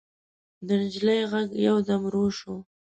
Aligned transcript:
د 0.67 0.69
نجلۍ 0.81 1.19
غږ 1.31 1.49
يودم 1.67 2.01
ورو 2.05 2.25
شو. 2.37 2.55